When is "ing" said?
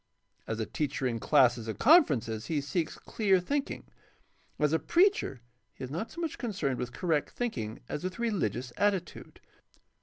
7.55-7.81